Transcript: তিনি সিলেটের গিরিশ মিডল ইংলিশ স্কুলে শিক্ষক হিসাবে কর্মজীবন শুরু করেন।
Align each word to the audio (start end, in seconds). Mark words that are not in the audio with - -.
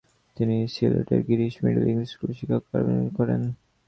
তিনি 0.37 0.55
সিলেটের 0.73 1.21
গিরিশ 1.27 1.53
মিডল 1.63 1.83
ইংলিশ 1.87 2.09
স্কুলে 2.13 2.33
শিক্ষক 2.33 2.61
হিসাবে 2.61 2.69
কর্মজীবন 2.69 3.03
শুরু 3.03 3.15
করেন। 3.17 3.41